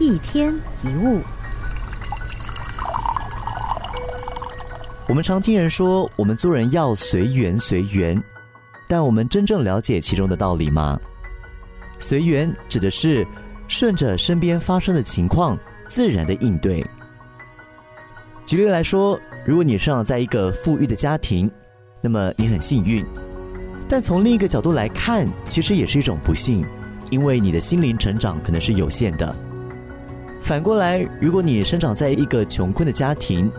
[0.00, 0.54] 一天
[0.84, 1.20] 一物，
[5.08, 8.22] 我们常听人说，我们做人要随缘随缘，
[8.86, 10.98] 但我们真正了解其中的道理吗？
[11.98, 13.26] 随缘指的是
[13.66, 15.58] 顺着身边发生的情况，
[15.88, 16.86] 自然的应对。
[18.46, 21.50] 举例来说，如果你生长在一个富裕的家庭，
[22.00, 23.04] 那么你很幸运；
[23.88, 26.64] 但从另一个角度来看，其实也是一种不幸，
[27.10, 29.36] 因为你的心灵成长可能是有限的。
[30.48, 33.52] 反过来，如果你生长在一个穷困的家庭，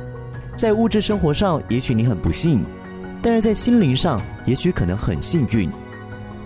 [0.55, 2.65] 在物质生活上也许你很不幸，
[3.21, 5.69] 但是在心灵上也许可能很幸运，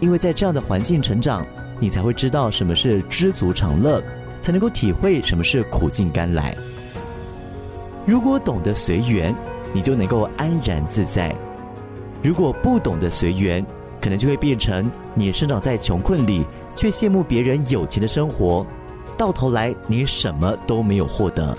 [0.02, 1.48] 因为在这样的环境成长，
[1.80, 4.04] 你才会知道什么是知足常乐，
[4.42, 6.54] 才能够体会什么是苦尽甘来。
[8.06, 9.34] 如果懂得随缘，
[9.72, 11.34] 你就能够安然自在；
[12.22, 13.66] 如果不懂得随缘，
[14.02, 18.68] 可能就会变成你生长在穷困里，却羡慕别人有钱的生活。
[19.18, 21.58] 到头来，你什么都没有获得。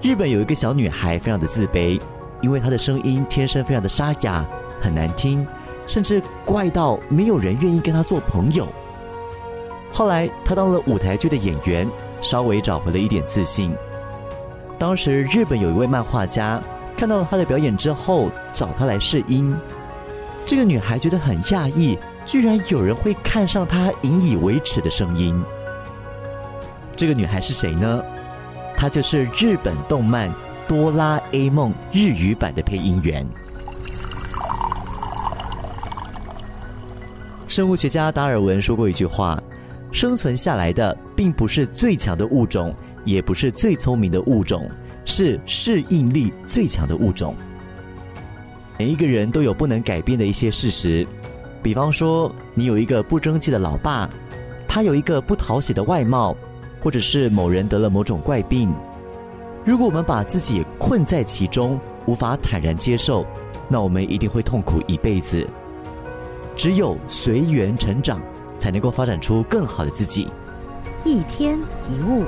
[0.00, 2.00] 日本有一个小女孩，非常的自卑，
[2.40, 4.44] 因为她的声音天生非常的沙哑，
[4.80, 5.46] 很难听，
[5.86, 8.66] 甚至怪到没有人愿意跟她做朋友。
[9.92, 11.88] 后来，她当了舞台剧的演员，
[12.20, 13.76] 稍微找回了一点自信。
[14.78, 16.60] 当时，日本有一位漫画家
[16.96, 19.56] 看到了她的表演之后，找她来试音。
[20.44, 25.40] 这个女孩觉得很讶异，居然有人会看上她引以为耻的声音。
[27.02, 28.00] 这个女孩是谁呢？
[28.76, 30.30] 她就是日本动漫
[30.68, 33.26] 《哆啦 A 梦》日语版的配音员。
[37.48, 39.42] 生物学家达尔文说过一句话
[39.90, 42.72] ：“生存下来的并不是最强的物种，
[43.04, 44.70] 也不是最聪明的物种，
[45.04, 47.34] 是适应力最强的物种。”
[48.78, 51.04] 每一个人都有不能改变的一些事实，
[51.64, 54.08] 比方说，你有一个不争气的老爸，
[54.68, 56.36] 他有一个不讨喜的外貌。
[56.82, 58.74] 或者是某人得了某种怪病，
[59.64, 63.24] 如果我们把自己困在其中，无法坦然接受，
[63.68, 65.46] 那我们一定会痛苦一辈子。
[66.56, 68.20] 只有随缘成长，
[68.58, 70.28] 才能够发展出更好的自己。
[71.04, 72.24] 一天一物。